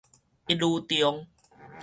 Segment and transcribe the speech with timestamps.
[0.47, 1.27] 一女中